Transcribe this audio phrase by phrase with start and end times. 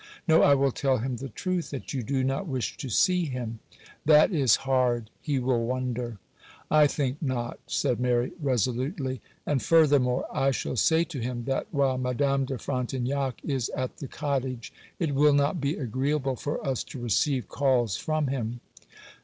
[0.27, 3.59] 'No; I will tell him the truth,—that you do not wish to see him.'
[4.03, 6.17] 'That is hard,—he will wonder.'
[6.71, 11.99] 'I think not,' said Mary, resolutely; 'and furthermore I shall say to him that, while
[11.99, 16.99] Madame de Frontignac is at the cottage, it will not be agreeable for us to
[16.99, 18.59] receive calls from him.